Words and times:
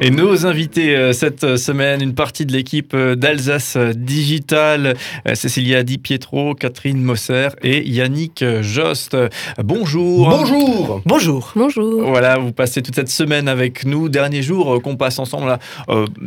Et 0.00 0.10
nos 0.10 0.46
invités 0.46 0.94
euh, 0.94 1.12
cette 1.12 1.56
semaine, 1.56 2.00
une 2.00 2.14
partie 2.14 2.46
de 2.46 2.52
l'équipe 2.52 2.94
euh, 2.94 3.16
d'Alsace 3.16 3.76
Digital, 3.76 4.94
euh, 5.26 5.34
Cécilia 5.34 5.82
Di 5.82 5.98
Pietro, 5.98 6.54
Catherine 6.54 7.02
Mosser 7.02 7.48
et 7.64 7.88
Yannick 7.88 8.44
Jost. 8.60 9.16
Bonjour. 9.58 10.28
Bonjour. 10.28 11.02
Bonjour. 11.04 11.52
Bonjour. 11.56 12.04
Voilà, 12.06 12.38
vous 12.38 12.52
passez 12.52 12.80
toute 12.80 12.94
cette 12.94 13.08
semaine 13.08 13.48
avec 13.48 13.84
nous. 13.84 14.08
Dernier 14.08 14.40
jour 14.40 14.80
qu'on 14.82 14.96
passe 14.96 15.18
ensemble 15.18 15.48
là. 15.48 15.58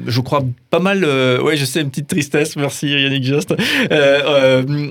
je 0.06 0.20
crois 0.20 0.42
pas 0.70 0.80
mal. 0.80 1.06
ouais, 1.42 1.56
je 1.56 1.64
sais, 1.64 1.80
une 1.80 1.90
petite 1.90 2.08
tristesse. 2.08 2.58
Merci 2.58 2.90
Yannick 2.90 3.24
Jost. 3.24 3.54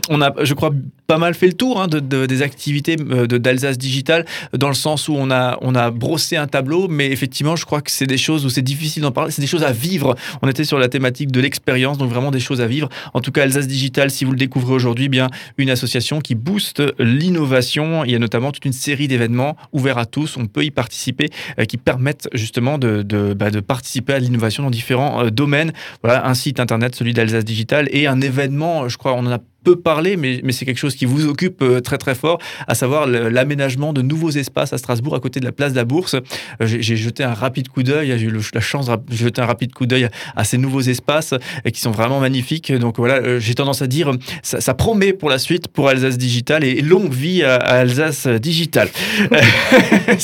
on 0.08 0.22
a, 0.22 0.34
je 0.42 0.54
crois, 0.54 0.70
pas 1.06 1.18
mal 1.18 1.34
fait 1.34 1.48
le 1.48 1.52
tour 1.52 1.82
hein, 1.82 1.88
de, 1.88 1.98
des 1.98 2.42
activités 2.42 2.96
d'Alsace 2.96 3.76
Digital 3.76 4.24
dans 4.56 4.68
le 4.68 4.74
sens 4.74 5.08
où 5.08 5.14
on 5.18 5.30
a, 5.30 5.58
on 5.60 5.74
a 5.74 5.90
brossé 5.90 6.36
un 6.36 6.46
tableau, 6.46 6.88
mais 6.88 7.10
effectivement, 7.10 7.56
je 7.56 7.66
crois 7.66 7.82
que 7.82 7.90
c'est 7.90 8.06
des 8.06 8.16
choses 8.16 8.46
où 8.46 8.48
c'est 8.48 8.62
difficile 8.70 9.02
d'en 9.02 9.12
parler. 9.12 9.30
C'est 9.30 9.42
des 9.42 9.48
choses 9.48 9.64
à 9.64 9.72
vivre. 9.72 10.14
On 10.42 10.48
était 10.48 10.64
sur 10.64 10.78
la 10.78 10.88
thématique 10.88 11.30
de 11.30 11.40
l'expérience, 11.40 11.98
donc 11.98 12.10
vraiment 12.10 12.30
des 12.30 12.40
choses 12.40 12.60
à 12.60 12.66
vivre. 12.66 12.88
En 13.14 13.20
tout 13.20 13.32
cas, 13.32 13.42
Alsace 13.42 13.66
Digital, 13.66 14.10
si 14.10 14.24
vous 14.24 14.32
le 14.32 14.38
découvrez 14.38 14.74
aujourd'hui, 14.74 15.08
bien 15.08 15.28
une 15.58 15.70
association 15.70 16.20
qui 16.20 16.34
booste 16.34 16.82
l'innovation. 16.98 18.04
Il 18.04 18.10
y 18.12 18.14
a 18.14 18.18
notamment 18.18 18.52
toute 18.52 18.64
une 18.64 18.72
série 18.72 19.08
d'événements 19.08 19.56
ouverts 19.72 19.98
à 19.98 20.06
tous. 20.06 20.36
On 20.36 20.46
peut 20.46 20.64
y 20.64 20.70
participer, 20.70 21.28
euh, 21.58 21.64
qui 21.64 21.76
permettent 21.76 22.28
justement 22.32 22.78
bah, 22.78 23.50
de 23.50 23.60
participer 23.60 24.14
à 24.14 24.18
l'innovation 24.18 24.62
dans 24.62 24.70
différents 24.70 25.24
euh, 25.24 25.30
domaines. 25.30 25.72
Voilà, 26.02 26.26
un 26.26 26.34
site 26.34 26.60
internet, 26.60 26.94
celui 26.94 27.12
d'Alsace 27.12 27.44
Digital, 27.44 27.88
et 27.90 28.06
un 28.06 28.20
événement, 28.20 28.88
je 28.88 28.96
crois, 28.96 29.14
on 29.14 29.26
en 29.26 29.32
a 29.32 29.38
peu 29.62 29.76
parler, 29.76 30.16
mais, 30.16 30.40
c'est 30.52 30.64
quelque 30.64 30.78
chose 30.78 30.96
qui 30.96 31.04
vous 31.04 31.26
occupe 31.26 31.62
euh, 31.62 31.80
très 31.80 31.98
très 31.98 32.14
fort, 32.14 32.38
à 32.66 32.74
savoir 32.74 33.06
l'aménagement 33.06 33.92
de 33.92 34.02
nouveaux 34.02 34.30
espaces 34.30 34.72
à 34.72 34.78
Strasbourg, 34.78 35.14
à 35.14 35.20
côté 35.20 35.40
de 35.40 35.44
la 35.44 35.52
place 35.52 35.72
de 35.72 35.76
la 35.76 35.84
Bourse. 35.84 36.14
Euh, 36.14 36.20
j'ai 36.66 36.96
jeté 36.96 37.24
un 37.24 37.34
rapide 37.34 37.68
coup 37.68 37.82
d'œil, 37.82 38.18
j'ai 38.18 38.26
eu 38.26 38.40
la 38.54 38.60
chance 38.60 38.86
de 38.86 38.96
jeter 39.10 39.40
un 39.40 39.46
rapide 39.46 39.72
coup 39.72 39.86
d'œil 39.86 40.08
à 40.36 40.44
ces 40.44 40.58
nouveaux 40.58 40.80
espaces 40.80 41.32
euh, 41.32 41.70
qui 41.70 41.80
sont 41.80 41.90
vraiment 41.90 42.20
magnifiques. 42.20 42.72
Donc 42.72 42.98
voilà, 42.98 43.38
j'ai 43.38 43.54
tendance 43.54 43.82
à 43.82 43.86
dire, 43.86 44.12
ça, 44.42 44.74
promet 44.74 45.12
pour 45.12 45.30
la 45.30 45.38
suite 45.38 45.68
pour 45.68 45.88
Alsace 45.88 46.18
Digital 46.18 46.64
et 46.64 46.80
longue 46.80 47.12
vie 47.12 47.42
à, 47.42 47.56
Alsace 47.56 48.26
Digital. 48.26 48.88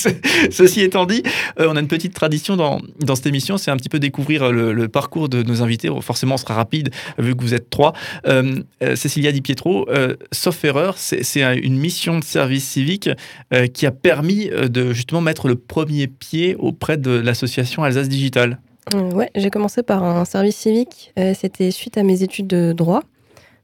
Ceci 0.50 0.81
étant 0.81 1.06
dit, 1.06 1.23
on 1.59 1.77
a 1.77 1.81
une 1.81 1.89
petite 1.89 2.15
tradition 2.15 2.56
dans, 2.56 2.81
dans 3.00 3.15
cette 3.15 3.27
émission, 3.27 3.59
c'est 3.59 3.71
un 3.71 3.77
petit 3.77 3.89
peu 3.89 3.98
découvrir 3.98 4.50
le, 4.53 4.89
parcours 4.89 5.28
de 5.28 5.43
nos 5.43 5.62
invités. 5.62 5.91
Forcément, 6.00 6.34
on 6.34 6.39
sera 6.39 6.55
rapide 6.55 6.91
vu 7.19 7.34
que 7.34 7.43
vous 7.43 7.55
êtes 7.55 7.71
trois. 7.71 7.93
Euh, 8.27 8.62
Cécilia 8.95 9.25
Di 9.32 9.41
Pietro, 9.41 9.88
euh, 9.88 10.16
sauf 10.32 10.64
erreur, 10.64 10.96
c'est 10.98 11.42
une 11.56 11.78
mission 11.78 12.19
de 12.19 12.24
service 12.24 12.64
civique 12.64 13.10
euh, 13.52 13.66
qui 13.66 13.86
a 13.86 13.91
permis 13.91 14.48
euh, 14.50 14.69
de 14.69 14.92
justement 14.92 15.20
mettre 15.20 15.48
le 15.48 15.56
premier 15.56 16.06
pied 16.06 16.56
auprès 16.58 16.96
de 16.96 17.10
l'association 17.10 17.82
Alsace 17.82 18.08
Digital. 18.08 18.58
ouais, 18.94 19.30
j'ai 19.34 19.50
commencé 19.50 19.82
par 19.82 20.04
un 20.04 20.24
service 20.24 20.56
civique. 20.56 21.12
C'était 21.34 21.70
suite 21.70 21.98
à 21.98 22.02
mes 22.02 22.22
études 22.22 22.47
de 22.47 22.72
droit. 22.72 23.02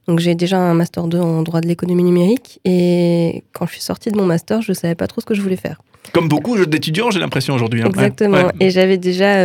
Donc 0.07 0.19
j'ai 0.19 0.35
déjà 0.35 0.57
un 0.57 0.73
master 0.73 1.07
2 1.07 1.17
en 1.17 1.43
droit 1.43 1.61
de 1.61 1.67
l'économie 1.67 2.03
numérique 2.03 2.59
et 2.65 3.45
quand 3.53 3.65
je 3.65 3.71
suis 3.71 3.81
sortie 3.81 4.11
de 4.11 4.17
mon 4.17 4.25
master, 4.25 4.61
je 4.61 4.71
ne 4.71 4.75
savais 4.75 4.95
pas 4.95 5.07
trop 5.07 5.21
ce 5.21 5.25
que 5.25 5.33
je 5.33 5.41
voulais 5.41 5.55
faire. 5.55 5.81
Comme 6.11 6.27
beaucoup 6.27 6.65
d'étudiants, 6.65 7.09
j'ai 7.09 7.21
l'impression 7.21 7.53
aujourd'hui. 7.53 7.81
Hein. 7.83 7.87
Exactement. 7.87 8.49
Et 8.59 8.69
j'avais 8.69 8.97
déjà 8.97 9.37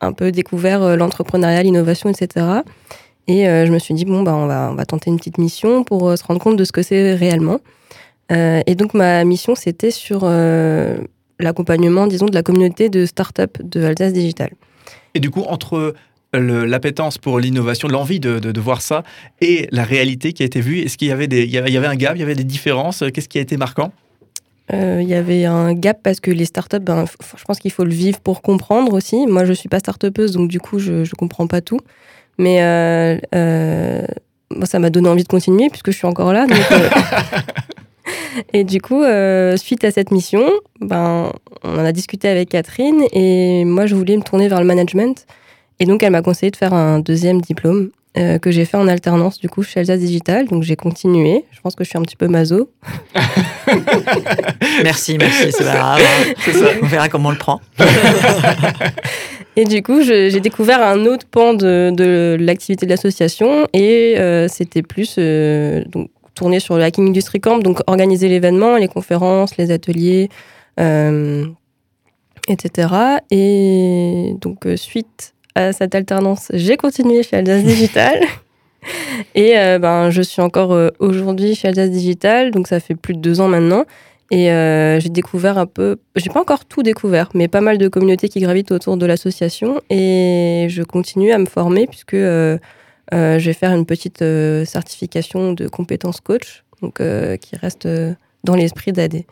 un 0.00 0.12
peu 0.12 0.30
découvert 0.30 0.96
l'entrepreneuriat, 0.96 1.64
l'innovation, 1.64 2.08
etc. 2.08 2.62
Et 3.30 3.46
euh, 3.46 3.64
je 3.64 3.70
me 3.70 3.78
suis 3.78 3.94
dit, 3.94 4.04
bon, 4.04 4.24
bah, 4.24 4.34
on, 4.34 4.48
va, 4.48 4.70
on 4.72 4.74
va 4.74 4.84
tenter 4.84 5.08
une 5.08 5.16
petite 5.16 5.38
mission 5.38 5.84
pour 5.84 6.08
euh, 6.08 6.16
se 6.16 6.24
rendre 6.24 6.40
compte 6.40 6.56
de 6.56 6.64
ce 6.64 6.72
que 6.72 6.82
c'est 6.82 7.14
réellement. 7.14 7.60
Euh, 8.32 8.60
et 8.66 8.74
donc, 8.74 8.92
ma 8.92 9.22
mission, 9.24 9.54
c'était 9.54 9.92
sur 9.92 10.28
l'accompagnement, 11.38 12.08
disons, 12.08 12.26
de 12.26 12.34
la 12.34 12.42
communauté 12.42 12.88
de 12.88 13.06
start-up 13.06 13.56
de 13.62 13.84
Alsace 13.84 14.12
Digital. 14.12 14.50
Et 15.14 15.20
du 15.20 15.30
coup, 15.30 15.42
entre 15.42 15.94
l'appétence 16.32 17.18
pour 17.18 17.38
l'innovation, 17.38 17.86
l'envie 17.86 18.18
de, 18.18 18.40
de, 18.40 18.60
voir 18.60 18.82
ça 18.82 19.04
et 19.40 19.68
la 19.70 19.84
réalité 19.84 20.32
qui 20.32 20.42
a 20.42 20.46
été 20.46 20.60
vue, 20.60 20.80
est-ce 20.80 20.96
qu'il 20.96 21.08
y 21.08 21.12
avait 21.12 21.28
des, 21.28 21.44
il 21.44 21.50
y 21.50 21.58
avait 21.58 21.86
un 21.86 21.96
gap, 21.96 22.14
il 22.16 22.20
y 22.20 22.22
avait 22.24 22.34
des 22.34 22.44
différences? 22.44 23.04
Qu'est-ce 23.14 23.28
qui 23.28 23.38
a 23.38 23.40
été 23.40 23.56
marquant? 23.56 23.92
Il 24.72 25.08
y 25.08 25.14
avait 25.14 25.44
un 25.44 25.72
gap 25.72 26.00
parce 26.02 26.20
que 26.20 26.30
les 26.30 26.44
startups, 26.44 26.78
ben, 26.80 27.04
je 27.36 27.44
pense 27.44 27.58
qu'il 27.58 27.72
faut 27.72 27.84
le 27.84 27.92
vivre 27.92 28.20
pour 28.20 28.42
comprendre 28.42 28.92
aussi. 28.92 29.26
Moi, 29.26 29.44
je 29.44 29.52
suis 29.52 29.68
pas 29.68 29.78
start-upeuse, 29.78 30.32
donc 30.32 30.48
du 30.48 30.60
coup, 30.60 30.80
je 30.80 30.92
ne 30.92 31.16
comprends 31.16 31.46
pas 31.46 31.60
tout. 31.60 31.80
Mais 32.38 32.62
euh, 32.62 33.18
euh, 33.34 34.06
ça 34.64 34.78
m'a 34.78 34.90
donné 34.90 35.08
envie 35.08 35.24
de 35.24 35.28
continuer 35.28 35.68
puisque 35.68 35.90
je 35.90 35.96
suis 35.96 36.06
encore 36.06 36.32
là. 36.32 36.46
Euh, 36.50 36.88
et 38.52 38.64
du 38.64 38.80
coup, 38.80 39.02
suite 39.56 39.84
à 39.84 39.90
cette 39.90 40.10
mission, 40.10 40.48
ben, 40.80 41.32
on 41.62 41.78
en 41.78 41.84
a 41.84 41.92
discuté 41.92 42.28
avec 42.28 42.48
Catherine 42.48 43.02
et 43.12 43.64
moi, 43.64 43.86
je 43.86 43.94
voulais 43.94 44.16
me 44.16 44.22
tourner 44.22 44.48
vers 44.48 44.60
le 44.60 44.66
management. 44.66 45.26
Et 45.78 45.86
donc, 45.86 46.02
elle 46.02 46.12
m'a 46.12 46.22
conseillé 46.22 46.50
de 46.50 46.56
faire 46.56 46.74
un 46.74 47.00
deuxième 47.00 47.40
diplôme 47.40 47.90
que 48.14 48.50
j'ai 48.50 48.64
fait 48.64 48.76
en 48.76 48.88
alternance 48.88 49.38
du 49.38 49.48
coup 49.48 49.62
chez 49.62 49.80
Alsace 49.80 50.00
Digital. 50.00 50.48
Donc, 50.48 50.62
j'ai 50.62 50.76
continué. 50.76 51.44
Je 51.52 51.60
pense 51.60 51.74
que 51.74 51.84
je 51.84 51.90
suis 51.90 51.98
un 51.98 52.02
petit 52.02 52.16
peu 52.16 52.26
maso. 52.26 52.70
merci, 54.82 55.16
merci, 55.18 55.52
c'est 55.52 55.64
pas 55.64 55.74
grave. 55.74 56.00
On 56.82 56.86
verra 56.86 57.08
comment 57.08 57.28
on 57.28 57.32
le 57.32 57.38
prend. 57.38 57.60
Et 59.56 59.64
du 59.64 59.82
coup, 59.82 60.02
j'ai 60.02 60.40
découvert 60.40 60.82
un 60.82 61.06
autre 61.06 61.26
pan 61.26 61.54
de, 61.54 62.36
l'activité 62.38 62.86
de 62.86 62.90
l'association 62.90 63.66
et 63.72 64.14
euh, 64.18 64.46
c'était 64.48 64.82
plus 64.82 65.16
euh, 65.18 65.82
donc, 65.86 66.08
tourné 66.34 66.60
sur 66.60 66.76
le 66.76 66.84
Hacking 66.84 67.08
Industry 67.08 67.40
Camp, 67.40 67.58
donc 67.58 67.80
organiser 67.86 68.28
l'événement, 68.28 68.76
les 68.76 68.88
conférences, 68.88 69.56
les 69.56 69.72
ateliers, 69.72 70.28
euh, 70.78 71.44
etc. 72.48 72.88
Et 73.30 74.34
donc, 74.40 74.66
suite 74.76 75.34
à 75.56 75.72
cette 75.72 75.94
alternance, 75.94 76.52
j'ai 76.54 76.76
continué 76.76 77.22
chez 77.22 77.36
Alsace 77.36 77.64
Digital. 77.64 78.20
Et 79.34 79.52
ben, 79.78 80.08
je 80.08 80.22
suis 80.22 80.40
encore 80.40 80.74
aujourd'hui 81.00 81.54
chez 81.54 81.68
Alsace 81.68 81.90
Digital, 81.90 82.50
donc 82.50 82.66
ça 82.66 82.80
fait 82.80 82.94
plus 82.94 83.12
de 83.12 83.20
deux 83.20 83.40
ans 83.40 83.48
maintenant. 83.48 83.84
Et 84.30 84.52
euh, 84.52 85.00
j'ai 85.00 85.08
découvert 85.08 85.58
un 85.58 85.66
peu, 85.66 85.96
j'ai 86.14 86.30
pas 86.30 86.40
encore 86.40 86.64
tout 86.64 86.84
découvert, 86.84 87.30
mais 87.34 87.48
pas 87.48 87.60
mal 87.60 87.78
de 87.78 87.88
communautés 87.88 88.28
qui 88.28 88.38
gravitent 88.40 88.70
autour 88.70 88.96
de 88.96 89.04
l'association. 89.04 89.80
Et 89.90 90.68
je 90.70 90.82
continue 90.82 91.32
à 91.32 91.38
me 91.38 91.46
former 91.46 91.88
puisque 91.88 92.14
euh, 92.14 92.56
euh, 93.12 93.40
je 93.40 93.46
vais 93.46 93.52
faire 93.54 93.72
une 93.72 93.86
petite 93.86 94.24
certification 94.64 95.52
de 95.52 95.66
compétences 95.66 96.20
coach, 96.20 96.62
donc 96.80 97.02
qui 97.40 97.56
reste 97.56 97.88
dans 98.44 98.54
l'esprit 98.54 98.92
d'AD. 98.92 99.24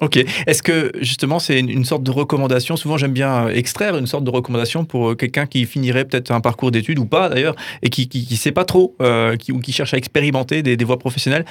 Ok. 0.00 0.16
Est-ce 0.46 0.62
que 0.62 0.90
justement 1.00 1.38
c'est 1.38 1.60
une, 1.60 1.84
sorte 1.84 2.02
de 2.02 2.10
recommandation? 2.10 2.74
Souvent 2.76 2.96
j'aime 2.96 3.12
bien 3.12 3.48
extraire 3.48 3.96
une 3.98 4.06
sorte 4.06 4.24
de 4.24 4.30
recommandation 4.30 4.84
pour 4.84 5.14
quelqu'un 5.14 5.46
qui 5.46 5.66
finirait 5.66 6.06
peut-être 6.06 6.30
un 6.30 6.40
parcours 6.40 6.70
d'études 6.70 6.98
ou 6.98 7.04
pas 7.04 7.28
d'ailleurs 7.28 7.54
et 7.82 7.90
qui 7.90 8.08
ne 8.30 8.36
sait 8.36 8.50
pas 8.50 8.64
trop 8.64 8.96
ou 8.98 9.60
qui 9.60 9.72
cherche 9.72 9.92
à 9.92 9.98
expérimenter 9.98 10.62
des 10.62 10.84
voies 10.84 10.98
professionnelles 10.98 11.44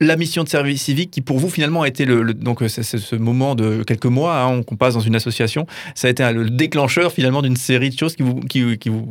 la 0.00 0.16
mission 0.16 0.44
de 0.44 0.48
service 0.48 0.82
civique 0.82 1.10
qui 1.10 1.20
pour 1.20 1.38
vous 1.38 1.50
finalement 1.50 1.82
a 1.82 1.88
été 1.88 2.04
le, 2.04 2.32
donc 2.34 2.62
c'est 2.68 2.82
ce 2.82 3.16
moment 3.16 3.54
de 3.54 3.82
quelques 3.82 4.06
mois 4.06 4.40
hein, 4.42 4.62
qu'on 4.62 4.76
passe 4.76 4.94
dans 4.94 5.00
une 5.00 5.16
association 5.16 5.66
ça 5.94 6.08
a 6.08 6.10
été 6.10 6.30
le 6.32 6.50
déclencheur 6.50 7.12
finalement 7.12 7.42
d'une 7.42 7.56
série 7.56 7.90
de 7.90 7.98
choses 7.98 8.14
qui 8.14 8.22
vous 8.22 8.40
qui, 8.40 8.78
qui 8.78 8.88
vous 8.88 9.06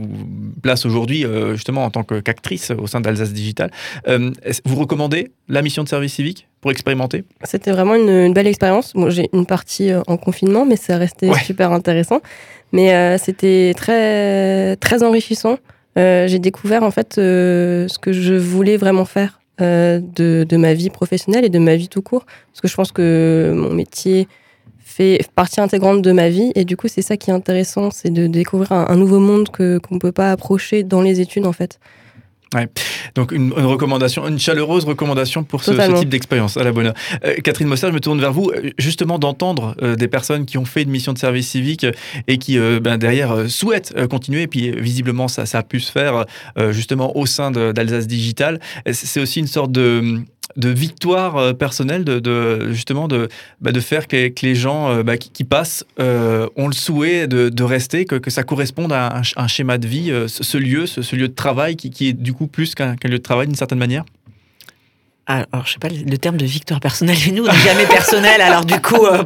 place 0.61 0.85
aujourd'hui 0.85 1.25
euh, 1.25 1.55
justement 1.55 1.83
en 1.83 1.89
tant 1.89 2.03
qu'actrice 2.03 2.71
au 2.71 2.87
sein 2.87 3.01
d'Alsace 3.01 3.33
Digital 3.33 3.71
euh, 4.07 4.31
vous 4.65 4.75
recommandez 4.75 5.31
la 5.49 5.61
mission 5.61 5.83
de 5.83 5.89
service 5.89 6.13
civique 6.13 6.47
pour 6.61 6.71
expérimenter? 6.71 7.23
C'était 7.43 7.71
vraiment 7.71 7.95
une, 7.95 8.33
belle 8.33 8.47
expérience. 8.47 8.93
j'ai 9.09 9.29
une 9.31 9.45
partie 9.45 9.91
euh, 9.91 10.01
en 10.07 10.17
confinement, 10.17 10.65
mais 10.65 10.75
ça 10.75 10.97
restait 10.97 11.31
super 11.45 11.71
intéressant. 11.71 12.19
Mais 12.73 13.17
c'était 13.17 13.73
très 13.77 14.75
très 14.75 15.03
enrichissant. 15.03 15.57
j'ai 15.95 16.39
découvert 16.39 16.83
en 16.83 16.91
fait 16.91 17.13
ce 17.15 17.97
que 17.99 18.11
je 18.11 18.33
voulais 18.33 18.75
vraiment 18.75 19.05
faire 19.05 19.39
euh, 19.61 19.99
de, 19.99 20.45
de, 20.47 20.57
ma 20.57 20.73
vie 20.73 20.89
professionnelle 20.89 21.45
et 21.45 21.49
de 21.49 21.59
ma 21.59 21.75
vie 21.75 21.89
tout 21.89 22.01
court. 22.01 22.25
Parce 22.51 22.61
que 22.61 22.67
je 22.67 22.75
pense 22.75 22.91
que 22.91 23.53
mon 23.55 23.73
métier 23.73 24.27
fait 24.79 25.19
partie 25.35 25.61
intégrante 25.61 26.01
de 26.01 26.11
ma 26.11 26.29
vie. 26.29 26.51
Et 26.55 26.65
du 26.65 26.77
coup, 26.77 26.87
c'est 26.87 27.01
ça 27.01 27.17
qui 27.17 27.29
est 27.29 27.33
intéressant, 27.33 27.91
c'est 27.91 28.09
de 28.09 28.27
découvrir 28.27 28.71
un, 28.71 28.95
nouveau 28.95 29.19
monde 29.19 29.49
qu'on 29.49 29.95
ne 29.95 29.99
peut 29.99 30.11
pas 30.11 30.31
approcher 30.31 30.83
dans 30.83 31.01
les 31.01 31.21
études, 31.21 31.45
en 31.45 31.53
fait. 31.53 31.79
Ouais. 32.53 32.67
Donc 33.15 33.31
une, 33.31 33.51
recommandation, 33.51 34.27
une 34.27 34.39
chaleureuse 34.39 34.85
recommandation 34.85 35.43
pour 35.43 35.63
ce, 35.63 35.71
type 35.99 36.09
d'expérience 36.09 36.55
à 36.55 36.63
la 36.63 36.71
bonne 36.71 36.87
heure. 36.87 36.93
Euh, 37.25 37.35
Catherine 37.43 37.67
Mosser, 37.67 37.87
je 37.87 37.93
me 37.93 37.99
tourne 37.99 38.21
vers 38.21 38.31
vous, 38.31 38.49
euh, 38.51 38.69
justement 38.77 39.19
d'entendre 39.19 39.75
euh, 39.81 39.95
des 39.95 40.07
personnes 40.07 40.45
qui 40.45 40.57
ont 40.57 40.63
fait 40.63 40.83
une 40.83 40.89
mission 40.89 41.11
de 41.11 41.17
service 41.17 41.49
civique 41.49 41.85
et 42.27 42.37
qui 42.37 42.57
ben, 42.57 42.97
derrière 42.97 43.49
souhaitent 43.49 43.93
continuer, 44.07 44.43
et 44.43 44.47
puis 44.47 44.71
visiblement 44.71 45.27
ça, 45.27 45.45
ça 45.45 45.59
a 45.59 45.63
pu 45.63 45.79
se 45.79 45.91
faire 45.91 46.25
justement 46.71 47.15
au 47.17 47.25
sein 47.25 47.51
d'Alsace 47.51 48.07
Digital. 48.07 48.59
C'est 48.91 49.19
aussi 49.19 49.39
une 49.39 49.47
sorte 49.47 49.71
de 49.71 50.21
de 50.55 50.69
victoire 50.69 51.37
euh, 51.37 51.53
personnelle, 51.53 52.03
de, 52.03 52.71
justement 52.71 53.07
de, 53.07 53.29
bah, 53.61 53.71
de 53.71 53.79
faire 53.79 54.07
que, 54.07 54.31
les 54.41 54.55
gens 54.55 54.89
euh, 54.89 55.03
bah, 55.03 55.17
qui, 55.17 55.43
passent 55.43 55.85
euh, 55.99 56.47
ont 56.55 56.67
le 56.67 56.73
souhait 56.73 57.27
de, 57.27 57.63
rester, 57.63 58.05
que, 58.05 58.29
ça 58.29 58.43
corresponde 58.43 58.93
à 58.93 59.21
un, 59.35 59.47
schéma 59.47 59.77
de 59.77 59.87
vie, 59.87 60.11
ce, 60.27 60.57
lieu, 60.57 60.85
ce, 60.85 61.15
lieu 61.15 61.27
de 61.27 61.33
travail 61.33 61.75
qui, 61.75 62.07
est 62.07 62.13
du 62.13 62.33
coup 62.33 62.47
plus 62.47 62.75
qu'un 62.75 62.95
lieu 63.03 63.09
de 63.09 63.17
travail 63.17 63.47
d'une 63.47 63.55
certaine 63.55 63.79
manière? 63.79 64.03
Alors, 65.29 65.65
je 65.65 65.73
sais 65.73 65.79
pas 65.79 65.89
le 65.89 66.17
terme 66.17 66.37
de 66.37 66.45
victoire 66.45 66.79
personnelle, 66.79 67.17
mais 67.25 67.33
nous, 67.33 67.45
n'est 67.45 67.51
jamais 67.51 67.85
personnel, 67.85 68.39
alors 68.39 68.63
du 68.63 68.79
coup. 68.79 69.05
Euh, 69.05 69.23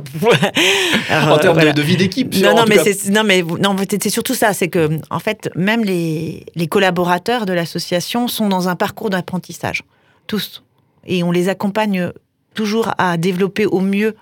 en 1.11 1.37
termes 1.37 1.73
de, 1.73 1.81
vie 1.83 1.95
d'équipe. 1.95 2.33
Non, 2.37 2.55
non, 2.55 2.65
mais 2.67 2.79
c'est, 2.79 3.11
non, 3.11 3.23
mais 3.23 3.43
non, 3.43 3.75
c'est 3.87 4.09
surtout 4.09 4.33
ça, 4.33 4.53
c'est 4.53 4.67
que, 4.67 4.99
en 5.11 5.19
fait, 5.19 5.51
même 5.55 5.83
les, 5.83 6.43
les 6.55 6.67
collaborateurs 6.67 7.45
de 7.45 7.53
l'association 7.53 8.27
sont 8.27 8.49
dans 8.49 8.67
un 8.67 8.75
parcours 8.75 9.11
d'apprentissage, 9.11 9.83
tous. 10.25 10.63
Et 11.05 11.23
on 11.23 11.31
les 11.31 11.49
accompagne 11.49 12.11
toujours 12.53 12.91
à 12.97 13.17
développer 13.17 13.65
au 13.65 13.79
mieux 13.79 14.15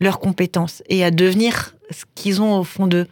leurs 0.00 0.18
compétences 0.18 0.82
et 0.88 1.04
à 1.04 1.10
devenir 1.10 1.74
ce 1.90 2.04
qu'ils 2.14 2.42
ont 2.42 2.58
au 2.58 2.64
fond 2.64 2.86
d'eux. 2.86 3.06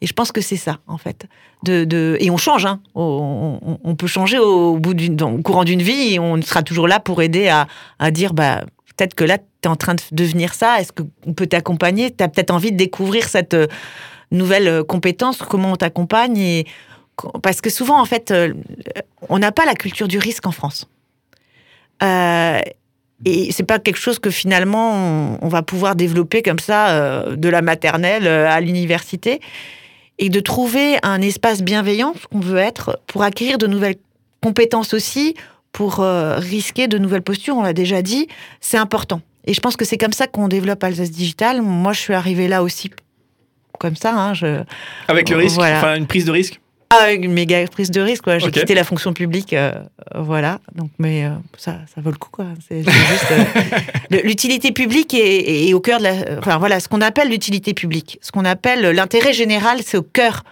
Et 0.00 0.06
je 0.06 0.12
pense 0.12 0.32
que 0.32 0.40
c'est 0.40 0.56
ça, 0.56 0.80
en 0.86 0.98
fait. 0.98 1.26
De, 1.62 2.18
et 2.20 2.30
on 2.30 2.36
change, 2.36 2.66
hein. 2.66 2.80
on, 2.94 3.94
peut 3.96 4.06
changer 4.06 4.38
au, 4.38 4.76
bout 4.76 4.94
courant 5.42 5.64
d'une 5.64 5.80
vie 5.80 6.14
et 6.14 6.18
on 6.18 6.40
sera 6.42 6.62
toujours 6.62 6.88
là 6.88 7.00
pour 7.00 7.22
aider 7.22 7.48
à, 7.48 8.10
dire 8.10 8.34
bah, 8.34 8.64
peut-être 8.96 9.14
que 9.14 9.24
là, 9.24 9.38
tu 9.38 9.44
es 9.64 9.66
en 9.66 9.76
train 9.76 9.94
de 9.94 10.02
devenir 10.12 10.52
ça, 10.52 10.78
est-ce 10.78 10.92
qu'on 10.92 11.32
peut 11.32 11.46
t'accompagner? 11.46 12.14
Tu 12.14 12.22
as 12.22 12.28
peut-être 12.28 12.50
envie 12.50 12.70
de 12.70 12.76
découvrir 12.76 13.30
cette 13.30 13.54
euh, 13.54 13.66
nouvelle 14.30 14.68
euh, 14.68 14.84
compétence, 14.84 15.38
comment 15.38 15.72
on 15.72 15.76
t'accompagne? 15.76 16.64
Parce 17.42 17.62
que 17.62 17.70
souvent, 17.70 17.98
en 17.98 18.04
fait, 18.04 18.30
euh, 18.30 18.52
on 19.30 19.38
n'a 19.38 19.52
pas 19.52 19.64
la 19.64 19.74
culture 19.74 20.08
du 20.08 20.18
risque 20.18 20.46
en 20.46 20.52
France. 20.52 20.86
Euh, 22.02 22.60
et 23.24 23.52
c'est 23.52 23.62
pas 23.62 23.78
quelque 23.78 23.98
chose 23.98 24.18
que 24.18 24.30
finalement 24.30 25.38
on, 25.40 25.48
va 25.48 25.62
pouvoir 25.62 25.94
développer 25.96 26.42
comme 26.42 26.58
ça 26.58 27.24
de 27.30 27.48
la 27.48 27.62
maternelle 27.62 28.26
à 28.26 28.60
l'université 28.60 29.40
et 30.18 30.28
de 30.28 30.40
trouver 30.40 30.96
un 31.02 31.20
espace 31.22 31.62
bienveillant, 31.62 32.14
qu'on 32.30 32.40
veut 32.40 32.58
être, 32.58 32.98
pour 33.06 33.22
acquérir 33.22 33.58
de 33.58 33.66
nouvelles 33.66 33.96
compétences 34.42 34.94
aussi, 34.94 35.34
pour 35.72 36.00
euh, 36.00 36.36
risquer 36.36 36.86
de 36.86 36.98
nouvelles 36.98 37.22
postures, 37.22 37.56
on 37.56 37.62
l'a 37.62 37.72
déjà 37.72 38.02
dit, 38.02 38.28
c'est 38.60 38.78
important. 38.78 39.20
Et 39.46 39.54
je 39.54 39.60
pense 39.60 39.76
que 39.76 39.84
c'est 39.84 39.98
comme 39.98 40.12
ça 40.12 40.26
qu'on 40.26 40.48
développe 40.48 40.82
Alsace 40.84 41.10
Digital. 41.10 41.60
Moi, 41.62 41.92
je 41.92 42.00
suis 42.00 42.14
arrivée 42.14 42.48
là 42.48 42.62
aussi 42.62 42.90
comme 43.78 43.96
ça. 43.96 44.14
Hein, 44.14 44.34
je... 44.34 44.62
Avec 45.08 45.28
le 45.28 45.36
risque, 45.36 45.58
enfin 45.58 45.96
une 45.96 46.06
prise 46.06 46.24
de 46.24 46.30
risque 46.30 46.60
ah, 47.00 47.12
une 47.12 47.32
méga 47.32 47.66
prise 47.66 47.90
de 47.90 48.00
risque. 48.00 48.24
J'ai 48.38 48.50
quitté 48.50 48.74
la 48.74 48.84
fonction 48.84 49.12
publique, 49.12 49.52
euh, 49.52 49.72
voilà. 50.14 50.60
Donc, 50.74 50.90
mais 50.98 51.24
euh, 51.24 51.30
ça, 51.56 51.78
ça 51.94 52.00
vaut 52.00 52.10
le 52.10 52.16
coup, 52.16 52.30
quoi. 52.30 52.46
Juste 52.70 52.92
l'utilité 54.24 54.72
publique 54.72 55.14
est, 55.14 55.72
au 55.72 55.80
cœur 55.80 55.98
de 55.98 56.04
la. 56.04 56.14
Enfin, 56.38 56.58
voilà, 56.58 56.80
ce 56.80 56.88
qu'on 56.88 57.00
appelle 57.00 57.28
l'utilité 57.28 57.74
publique, 57.74 58.18
ce 58.20 58.32
qu'on 58.32 58.44
appelle 58.44 58.90
l'intérêt 58.90 59.32
général, 59.32 59.80
c'est 59.84 59.96
au 59.96 60.02
cœur 60.02 60.44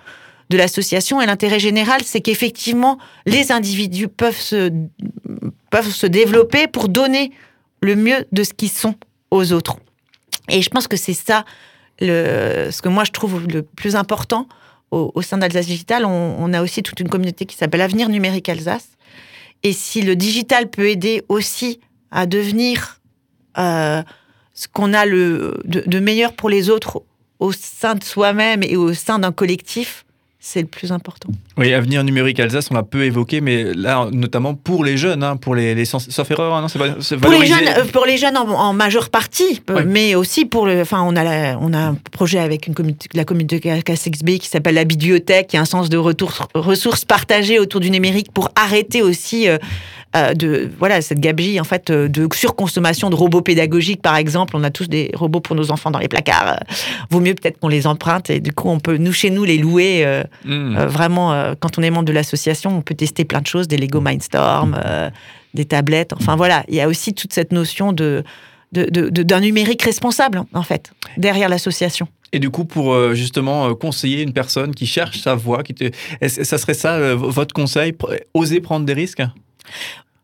de 0.51 0.57
l'association. 0.57 1.21
Et 1.21 1.27
l'intérêt 1.27 1.59
général, 1.59 2.01
c'est 2.05 2.21
qu'effectivement, 2.21 2.99
les 3.27 3.53
individus 3.53 4.09
peuvent 4.09 4.39
se 4.39 4.71
peuvent 5.71 5.91
se 5.91 6.07
développer 6.07 6.67
pour 6.67 6.89
donner 6.89 7.33
le 7.81 7.97
mieux 7.97 8.27
de 8.33 8.45
ce 8.45 8.53
qu'ils 8.53 8.71
sont 8.71 8.95
aux 9.31 9.53
autres. 9.53 9.77
Et 10.49 10.63
je 10.63 10.71
pense 10.71 10.89
que 10.89 10.97
c'est 10.97 11.15
ça 11.15 11.45
le, 12.01 12.71
ce 12.71 12.83
que 12.83 12.89
moi 12.89 13.05
je 13.05 13.13
trouve 13.13 13.47
le 13.47 13.63
plus 13.63 13.97
important 13.97 14.49
au, 14.93 15.23
sein 15.23 15.39
d'Alsace 15.39 15.67
Digital, 15.67 16.05
on, 16.05 16.53
a 16.53 16.63
aussi 16.63 16.83
toute 16.83 17.01
une 17.01 17.09
communauté 17.09 17.47
qui 17.47 17.57
s'appelle 17.57 17.81
Avenir 17.81 18.09
Numérique 18.09 18.49
Alsace. 18.49 18.89
Et 19.63 19.73
si 19.73 20.03
le 20.03 20.17
digital 20.17 20.69
peut 20.69 20.89
aider 20.89 21.23
aussi 21.29 21.81
à 22.11 22.27
devenir 22.27 23.01
euh, 23.59 24.03
ce 24.53 24.69
qu'on 24.69 24.93
a 24.93 25.07
le, 25.07 25.61
de, 25.65 25.99
meilleur 25.99 26.35
pour 26.35 26.51
les 26.51 26.69
autres 26.69 27.03
au 27.39 27.53
sein 27.53 27.95
de 27.95 28.05
soi-même 28.05 28.63
et 28.63 28.77
au 28.77 28.93
sein 28.93 29.19
d'un 29.19 29.33
collectif, 29.33 30.05
c'est 30.45 30.61
le 30.61 30.67
plus 30.67 30.91
important. 30.91 31.29
Oui, 31.57 31.73
Avenir 31.73 32.03
numérique 32.03 32.41
Alsace, 32.41 32.69
on 32.73 32.75
l'a 32.75 32.83
peu 32.83 33.05
évoqué, 33.05 33.41
mais 33.41 33.73
là, 33.75 34.09
notamment 34.11 34.55
pour 34.55 34.85
les 34.85 34.97
jeunes, 34.97 35.23
hein, 35.23 35.37
pour 35.37 35.55
les, 35.55 35.77
les 35.77 35.85
sauf 35.85 36.31
erreur, 36.33 36.53
hein, 36.53 36.63
non, 36.63 36.69
c'est 36.69 37.17
pour 37.17 37.31
les 37.31 37.47
jeunes, 37.47 37.69
euh, 37.69 37.85
pour 37.85 38.07
les 38.07 38.17
jeunes 38.17 38.37
en, 38.37 38.73
majeure 38.73 39.09
partie, 39.11 39.63
euh, 39.71 39.85
mais 39.87 40.17
aussi 40.17 40.45
pour 40.45 40.67
le, 40.67 40.81
enfin, 40.81 41.01
on 41.07 41.15
a, 41.15 41.57
on 41.59 41.73
a 41.73 41.79
un 41.79 41.95
projet 42.11 42.41
avec 42.41 42.67
une 42.67 42.75
communauté, 42.75 43.09
la 43.15 43.25
communauté 43.25 43.61
KSXB 43.61 44.39
qui 44.41 44.49
s'appelle 44.49 44.75
la 44.75 44.85
bibliothèque, 44.85 45.47
qui 45.47 45.57
a 45.57 45.61
un 45.61 45.65
sens 45.65 45.89
de 45.89 45.97
retour, 45.97 46.33
ressources 46.55 47.05
partagées 47.05 47.61
autour 47.61 47.81
du 47.81 47.93
numérique 47.93 48.33
pour 48.33 48.51
arrêter 48.57 49.01
aussi 49.01 49.49
euh, 49.49 49.59
euh, 50.15 50.35
de 50.35 50.71
voilà 50.79 51.01
cette 51.01 51.21
gabegie 51.21 51.59
en 51.59 51.65
fait 51.65 51.89
euh, 51.89 52.07
de 52.07 52.29
surconsommation 52.35 53.09
de 53.09 53.15
robots 53.15 53.41
pédagogiques 53.41 54.03
par 54.03 54.17
exemple. 54.17 54.55
On 54.57 54.63
a 54.63 54.71
tous 54.71 54.87
des 54.87 55.11
robots 55.15 55.41
pour 55.41 55.57
nos 55.57 55.71
enfants 55.71 55.91
dans 55.91 55.99
les 55.99 56.09
placards. 56.09 56.61
Vaut 57.09 57.21
mieux 57.21 57.35
peut-être 57.35 57.59
qu'on 57.59 57.69
les 57.69 57.87
emprunte 57.87 58.29
et 58.29 58.41
du 58.41 58.53
coup 58.53 58.69
on 58.69 58.79
peut 58.79 58.99
nous 58.99 59.13
chez 59.13 59.31
nous 59.31 59.45
les 59.45 59.57
louer. 59.57 60.05
Euh, 60.05 60.23
hmm. 60.45 60.77
vraiment, 60.85 61.55
quand 61.61 61.79
on 61.79 61.83
est 61.83 61.91
membre 61.91 62.05
de 62.05 62.13
l'association, 62.13 62.77
on 62.77 62.83
peut 62.83 62.95
tester 62.95 63.25
plein 63.25 63.41
de 63.41 63.47
choses, 63.47 63.69
des 63.69 63.79
Lego 63.79 64.01
Mindstorm, 64.01 64.79
des 65.55 65.65
tablettes. 65.65 66.13
Enfin 66.13 66.37
voilà, 66.37 66.65
il 66.69 66.75
y 66.75 66.81
a 66.81 66.89
aussi 66.89 67.15
toute 67.15 67.33
cette 67.33 67.53
notion 67.53 67.93
de 67.93 68.23
d'un 68.73 69.41
numérique 69.41 69.83
responsable, 69.83 70.45
en 70.55 70.63
fait, 70.63 70.93
derrière 71.19 71.51
l'association. 71.51 72.09
Et 72.33 72.39
du 72.39 72.49
coup, 72.49 72.65
pour 72.65 73.15
justement 73.15 73.75
conseiller 73.75 74.23
une 74.23 74.33
personne 74.33 74.75
qui 74.75 74.87
cherche 74.87 75.21
sa 75.21 75.35
voie, 75.35 75.63
qui 75.63 75.75
te... 75.75 75.91
ça 76.27 76.57
serait 76.59 76.75
ça 76.75 77.15
votre 77.15 77.55
conseil? 77.55 77.95
Oser 78.35 78.61
prendre 78.61 78.87
des 78.87 78.95
risques? 78.95 79.23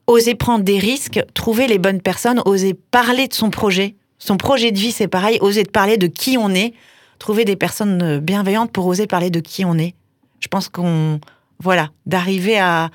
Oser 0.09 0.35
prendre 0.35 0.65
des 0.65 0.79
risques, 0.79 1.21
trouver 1.35 1.69
les 1.69 1.79
bonnes 1.79 2.01
personnes, 2.01 2.43
oser 2.47 2.75
parler 2.75 3.29
de 3.29 3.35
son 3.35 3.51
projet. 3.51 3.95
Son 4.19 4.37
projet 4.37 4.73
de 4.73 4.79
vie, 4.79 4.91
c'est 4.91 5.07
pareil, 5.07 5.39
oser 5.41 5.63
parler 5.63 5.97
de 5.97 6.09
qui 6.09 6.37
on 6.39 6.51
est, 6.51 6.73
trouver 7.21 7.45
des 7.45 7.55
personnes 7.55 8.03
euh, 8.03 8.19
bienveillantes 8.19 8.73
pour 8.73 8.87
oser 8.87 9.07
parler 9.07 9.31
de 9.31 9.39
qui 9.39 9.65
on 9.65 9.75
est. 9.79 9.95
Je 10.41 10.49
pense 10.49 10.69
qu'on, 10.69 11.21
voilà, 11.61 11.91
d'arriver 12.07 12.59
à, 12.59 12.91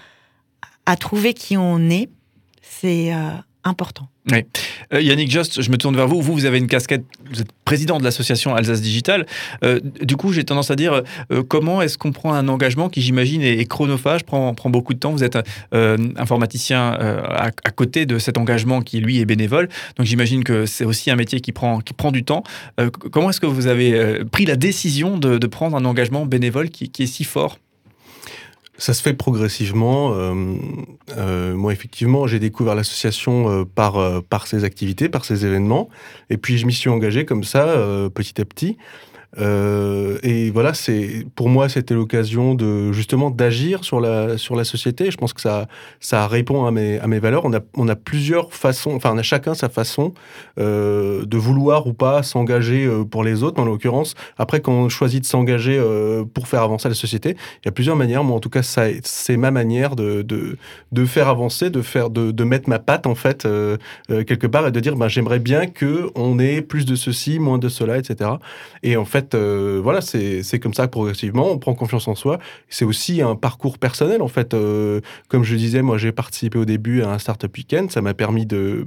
à 0.86 0.96
trouver 0.98 1.34
qui 1.34 1.56
on 1.56 1.90
est, 1.90 2.10
c'est 2.62 3.14
euh, 3.14 3.30
important. 3.64 4.08
Euh, 4.94 5.02
Yannick 5.02 5.30
Just, 5.30 5.62
je 5.62 5.70
me 5.70 5.78
tourne 5.78 5.96
vers 5.96 6.08
vous. 6.08 6.22
Vous, 6.22 6.34
vous 6.34 6.46
avez 6.46 6.58
une 6.58 6.68
casquette, 6.68 7.04
vous 7.30 7.42
êtes 7.42 7.52
président 7.66 7.98
de 7.98 8.04
l'association 8.04 8.56
Alsace 8.56 8.82
Digital. 8.82 9.26
Euh, 9.64 9.80
du 10.02 10.16
coup, 10.16 10.32
j'ai 10.32 10.44
tendance 10.44 10.72
à 10.72 10.76
dire 10.76 11.02
euh, 11.32 11.44
comment 11.44 11.82
est-ce 11.82 11.98
qu'on 11.98 12.12
prend 12.12 12.34
un 12.34 12.48
engagement 12.48 12.90
qui, 12.90 13.02
j'imagine, 13.02 13.42
est, 13.42 13.66
chronophage, 13.66 14.24
prend, 14.24 14.54
prend 14.54 14.70
beaucoup 14.70 14.94
de 14.94 15.00
temps? 15.00 15.12
Vous 15.12 15.24
êtes 15.24 15.38
informaticien 15.72 16.92
à, 16.92 17.52
côté 17.72 18.06
de 18.06 18.18
cet 18.20 18.38
engagement 18.38 18.82
qui, 18.82 19.00
lui, 19.00 19.20
est 19.20 19.26
bénévole. 19.26 19.68
Donc, 19.98 20.06
j'imagine 20.06 20.44
que 20.44 20.66
c'est 20.66 20.86
aussi 20.86 21.12
un 21.12 21.16
métier 21.16 21.40
qui 21.40 21.52
prend, 21.52 21.80
qui 21.80 21.94
prend 21.94 22.12
du 22.12 22.24
temps. 22.24 22.44
comment 23.12 23.30
est-ce 23.30 23.40
que 23.40 23.46
vous 23.46 23.68
avez 23.68 24.24
pris 24.32 24.46
la 24.46 24.56
décision 24.56 25.18
de, 25.18 25.48
prendre 25.48 25.76
un 25.78 25.86
engagement 25.86 26.26
bénévole 26.26 26.70
qui 26.70 26.92
est 27.04 27.06
si 27.06 27.24
fort? 27.24 27.58
Ça 28.78 28.94
se 28.94 29.02
fait 29.02 29.14
progressivement. 29.14 30.14
Euh, 30.14 30.56
euh, 31.18 31.56
moi, 31.56 31.74
effectivement, 31.74 32.28
j'ai 32.28 32.40
découvert 32.40 32.76
l'association 32.76 33.50
euh, 33.50 33.66
par, 33.66 34.24
par 34.24 34.48
ses 34.48 34.64
activités, 34.64 35.10
par 35.10 35.26
ses 35.26 35.46
événements. 35.46 35.90
Et 36.30 36.38
puis, 36.38 36.58
je 36.58 36.66
m'y 36.66 36.74
suis 36.74 36.90
engagé 36.90 37.26
comme 37.26 37.44
ça, 37.44 37.76
petit 38.14 38.42
à 38.42 38.46
petit. 38.46 38.78
Euh, 39.40 40.18
et 40.22 40.52
voilà, 40.52 40.74
c'est 40.74 41.26
pour 41.36 41.50
moi 41.50 41.70
c'était 41.70 41.94
l'occasion 41.94 42.54
de 42.54 42.92
justement 42.92 43.32
d'agir 43.32 43.84
sur 43.84 44.00
la 44.00 44.38
sur 44.38 44.56
la 44.56 44.64
société. 44.64 45.10
Je 45.12 45.18
pense 45.18 45.34
que 45.34 45.42
ça 45.42 45.68
ça 46.00 46.28
répond 46.28 46.66
à 46.66 46.72
mes 46.72 47.00
à 47.00 47.08
mes 47.08 47.20
valeurs. 47.20 47.46
On 47.46 47.54
a 47.54 47.60
on 47.76 47.88
a 47.88 47.96
plusieurs 47.96 48.54
façons, 48.54 48.94
enfin 48.96 49.12
on 49.14 49.18
a 49.18 49.24
chacun 49.24 49.54
sa 49.56 49.70
façon 49.70 50.14
euh, 50.60 51.26
de 51.26 51.38
vouloir 51.38 51.88
ou 51.88 51.94
pas 51.94 52.22
s'engager 52.24 52.86
euh, 52.86 53.04
pour 53.04 53.24
les 53.24 53.44
autres. 53.44 53.62
En 53.62 53.66
l'occurrence, 53.66 54.16
après 54.38 54.60
quand 54.62 54.74
on 54.74 54.90
choisit 54.90 55.22
de 55.22 55.28
s'engager 55.28 55.82
pour 56.34 56.48
faire 56.48 56.62
avancer 56.62 56.90
la 56.90 56.96
société, 56.96 57.36
il 57.64 57.66
y 57.66 57.70
a 57.70 57.72
plusieurs 57.72 57.96
manières. 57.96 58.24
Moi 58.24 58.36
en 58.36 58.40
tout 58.40 58.50
cas, 58.50 58.62
c'est 58.64 59.38
ma 59.38 59.52
manière 59.52 59.96
de, 59.96 60.22
de 60.22 60.58
de 60.92 61.06
faire 61.06 61.28
avancer, 61.28 61.70
de 61.70 61.82
faire 61.82 62.10
de 62.10 62.32
de 62.32 62.44
mettre 62.44 62.70
ma 62.70 62.80
patte 62.80 63.08
en 63.08 63.16
fait 63.16 63.48
quelque 64.08 64.48
part 64.48 64.68
et 64.68 64.72
de 64.72 64.80
dire 64.80 64.96
ben 64.96 65.08
j'aimerais 65.08 65.40
bien 65.40 65.68
que 65.68 66.10
on 66.16 66.40
ait 66.40 66.62
plus 66.62 66.86
de 66.86 66.96
ceci, 66.96 67.40
moins 67.40 67.58
de 67.58 67.70
cela, 67.70 67.98
etc. 67.98 68.32
Et 68.84 68.98
en 68.98 69.06
fait 69.06 69.23
euh, 69.36 69.80
voilà, 69.84 70.02
c'est 70.02 70.60
comme 70.60 70.74
ça 70.74 70.88
progressivement, 70.88 71.52
on 71.52 71.58
prend 71.58 71.74
confiance 71.74 72.08
en 72.08 72.16
soi. 72.16 72.40
C'est 72.70 72.86
aussi 72.86 73.22
un 73.22 73.36
parcours 73.36 73.78
personnel, 73.78 74.22
en 74.22 74.28
fait. 74.28 74.54
Euh, 74.54 75.02
comme 75.28 75.44
je 75.44 75.56
disais, 75.56 75.82
moi, 75.82 75.98
j'ai 75.98 76.12
participé 76.12 76.58
au 76.58 76.66
début 76.66 77.02
à 77.02 77.12
un 77.12 77.20
Startup 77.20 77.56
Weekend. 77.56 77.92
Ça 77.92 78.02
m'a 78.02 78.14
permis 78.14 78.46
de, 78.46 78.86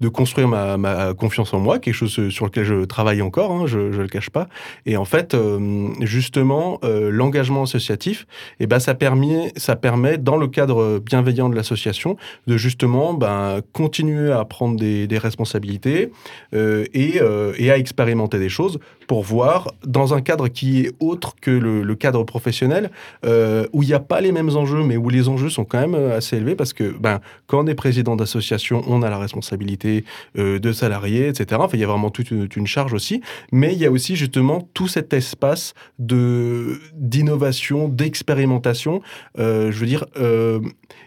de 0.00 0.08
construire 0.08 0.48
ma, 0.48 0.76
ma, 0.76 1.14
confiance 1.14 1.54
en 1.54 1.58
moi, 1.58 1.78
quelque 1.78 1.94
chose 1.94 2.28
sur 2.30 2.46
lequel 2.46 2.64
je 2.64 2.84
travaille 2.84 3.22
encore, 3.22 3.52
hein, 3.52 3.66
je 3.66 3.78
ne 3.78 3.96
le 3.96 4.08
cache 4.08 4.30
pas. 4.30 4.48
Et 4.86 4.96
en 4.96 5.04
fait, 5.04 5.34
euh, 5.34 5.88
justement, 6.00 6.80
l'engagement 6.82 7.62
associatif, 7.62 8.26
et 8.60 8.64
eh 8.64 8.66
ben, 8.66 8.78
ça, 8.78 8.94
permet, 8.94 9.52
ça 9.56 9.76
permet, 9.76 10.18
dans 10.18 10.36
le 10.36 10.48
cadre 10.48 10.98
bienveillant 10.98 11.48
de 11.48 11.56
l'association, 11.56 12.16
de 12.46 12.56
justement 12.56 13.14
ben, 13.14 13.60
continuer 13.72 14.32
à 14.32 14.44
prendre 14.44 14.78
des, 14.78 15.06
des 15.06 15.18
responsabilités 15.18 16.10
et, 16.52 17.20
et 17.58 17.70
à 17.70 17.78
expérimenter 17.78 18.38
des 18.38 18.48
choses 18.48 18.78
pour 19.06 19.22
voir, 19.22 19.72
dans 19.86 20.14
un 20.14 20.20
cadre 20.20 20.48
qui 20.48 20.80
est 20.80 20.92
autre 21.00 21.34
que 21.40 21.50
le, 21.50 21.94
cadre 21.94 22.24
professionnel, 22.24 22.90
euh, 23.24 23.66
où 23.72 23.82
il 23.82 23.86
n'y 23.86 23.94
a 23.94 24.00
pas 24.00 24.20
les 24.20 24.32
mêmes 24.32 24.56
enjeux, 24.56 24.82
mais 24.82 24.96
où 24.96 25.08
les 25.08 25.28
enjeux 25.28 25.48
sont 25.48 25.64
quand 25.64 25.80
même 25.80 25.94
euh, 25.94 26.16
assez 26.16 26.36
élevés, 26.36 26.56
parce 26.56 26.72
que 26.72 26.94
ben, 26.98 27.20
quand 27.46 27.62
on 27.62 27.66
est 27.66 27.74
président 27.74 28.16
d'association, 28.16 28.82
on 28.88 29.02
a 29.02 29.10
la 29.10 29.18
responsabilité 29.18 30.04
euh, 30.38 30.58
de 30.58 30.72
salariés, 30.72 31.28
etc. 31.28 31.60
Il 31.72 31.80
y 31.80 31.84
a 31.84 31.86
vraiment 31.86 32.10
toute 32.10 32.30
une, 32.30 32.66
charge 32.66 32.94
aussi, 32.94 33.20
mais 33.52 33.74
il 33.74 33.78
y 33.78 33.86
a 33.86 33.90
aussi 33.90 34.16
justement 34.16 34.68
tout 34.72 34.88
cet 34.88 35.12
espace 35.12 35.74
de 35.98 36.80
d'innovation, 36.94 37.88
d'expérimentation. 37.88 39.02
Je 39.36 39.70
veux 39.70 39.86
dire, 39.86 40.06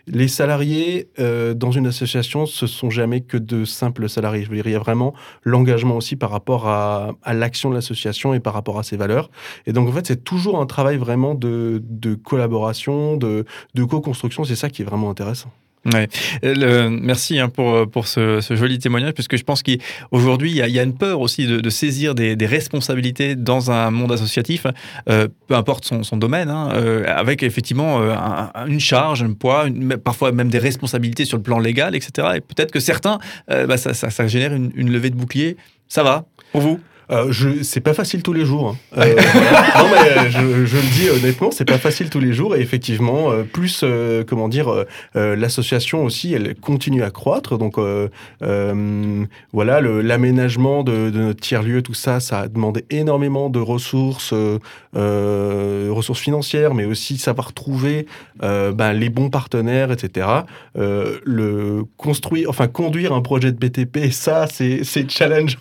les 0.06 0.28
salariés 0.28 1.10
dans 1.18 1.72
une 1.72 1.88
association, 1.88 2.46
ce 2.46 2.68
sont 2.68 2.92
jamais 2.92 3.22
que 3.22 3.38
de 3.38 3.66
simples 3.66 4.08
salariés. 4.08 4.48
Il 4.52 4.70
y 4.70 4.76
a 4.76 4.80
vraiment 4.80 5.16
l'engagement 5.44 5.98
aussi 5.98 6.16
par 6.16 6.30
rapport 6.30 6.68
à, 6.68 7.14
à 7.24 7.34
l'action 7.34 7.70
de 7.70 7.76
l'association 7.76 7.87
et 8.34 8.40
par 8.40 8.54
rapport 8.54 8.80
à 8.80 8.84
ses 8.84 8.98
valeurs. 8.98 9.30
Et 9.66 9.74
donc, 9.74 9.88
en 9.90 9.92
fait, 9.92 10.08
c'est 10.08 10.24
toujours 10.24 10.60
un 10.60 10.66
travail 10.66 10.98
vraiment 10.98 11.36
de, 11.36 11.82
collaboration, 12.24 13.18
de, 13.18 13.46
co-construction. 13.76 14.44
C'est 14.44 14.56
ça 14.56 14.70
qui 14.70 14.82
est 14.82 14.86
vraiment 14.86 15.10
intéressant. 15.10 15.52
Euh, 16.44 16.90
merci 16.90 17.40
hein, 17.40 17.48
pour, 17.48 17.90
pour 17.90 18.08
ce, 18.08 18.42
joli 18.50 18.78
témoignage, 18.78 19.14
puisque 19.14 19.38
je 19.38 19.44
pense 19.44 19.64
qu'aujourd'hui, 19.64 20.52
il, 20.52 20.58
y 20.58 20.80
a- 20.80 20.84
une 20.84 20.98
peur 20.98 21.22
aussi 21.22 21.48
de, 21.48 21.70
saisir 21.70 22.14
des, 22.14 22.36
responsabilités 22.46 23.36
dans 23.36 23.72
un 23.72 23.90
monde 23.92 24.12
associatif, 24.12 24.68
euh, 25.10 25.30
peu 25.48 25.56
importe 25.56 25.86
son, 25.86 26.18
domaine, 26.18 26.50
hein, 26.50 26.72
euh, 26.74 27.06
avec 27.08 27.42
effectivement 27.42 28.02
euh, 28.02 28.12
un- 28.12 28.52
un- 28.54 28.68
une 28.68 28.82
charge, 28.82 29.24
un 29.24 29.32
poids, 29.32 29.68
parfois 30.04 30.34
même 30.34 30.50
des 30.50 30.60
responsabilités 30.60 31.24
sur 31.24 31.38
le 31.38 31.44
plan 31.44 31.60
légal, 31.60 31.96
etc. 31.96 32.30
Et 32.36 32.42
peut-être 32.42 32.72
que 32.72 32.82
certains, 32.82 33.20
euh, 33.50 33.66
bah, 33.66 33.78
ça, 33.78 34.28
génère 34.28 34.54
une 34.54 34.92
levée 34.92 35.10
de 35.10 35.16
bouclier. 35.16 35.56
Ça 35.88 36.04
va 36.04 36.26
pour 36.52 36.62
vous? 36.62 36.80
Euh, 37.10 37.28
je, 37.32 37.64
c'est 37.64 37.80
pas 37.80 37.94
facile 37.94 38.22
tous 38.22 38.34
les 38.34 38.46
jours. 38.46 38.70
hein. 38.70 38.76
Euh, 38.98 39.16
voilà. 39.34 39.62
Non 39.78 39.90
mais 39.92 40.18
euh, 40.18 40.30
je, 40.30 40.66
je 40.66 40.76
le 40.76 40.92
dis 40.94 41.10
honnêtement, 41.10 41.52
c'est 41.52 41.64
pas 41.66 41.78
facile 41.78 42.10
tous 42.10 42.20
les 42.20 42.34
jours 42.34 42.56
et 42.56 42.60
effectivement, 42.60 43.32
euh, 43.32 43.44
plus 43.44 43.82
euh, 43.84 44.24
comment 44.28 44.50
dire, 44.50 44.68
euh, 45.16 45.36
l'association 45.36 46.04
aussi, 46.04 46.34
elle 46.34 46.56
continue 46.56 47.04
à 47.04 47.10
croître. 47.10 47.58
Donc 47.58 47.78
euh, 47.78 48.10
euh, 48.44 49.24
voilà, 49.54 49.80
l'aménagement 49.82 50.84
de, 50.84 51.10
de 51.10 51.20
notre 51.20 51.40
tiers 51.40 51.64
lieu, 51.64 51.82
tout 51.82 51.94
ça, 51.94 52.20
ça 52.20 52.42
a 52.42 52.48
demandé 52.50 52.84
énormément 52.90 53.50
de 53.50 53.60
ressources, 53.60 54.34
ressources 54.94 56.20
financières, 56.20 56.74
mais 56.74 56.86
aussi 56.86 57.18
savoir 57.18 57.54
trouver 57.54 58.06
euh, 58.44 58.72
ben, 58.72 58.94
les 58.94 59.10
bons 59.10 59.30
partenaires, 59.30 59.92
etc. 59.92 60.28
Euh, 60.78 61.20
le 61.24 61.84
construire, 61.98 62.50
enfin 62.50 62.68
conduire 62.68 63.14
un 63.14 63.22
projet 63.22 63.52
de 63.52 63.58
BTP, 63.58 64.12
ça 64.12 64.48
c'est 64.48 64.84
challengeant. 65.10 65.58